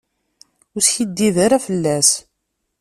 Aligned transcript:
Ur 0.75 0.81
skiddib 0.87 1.35
ara 1.45 1.57
fell-as. 1.65 2.09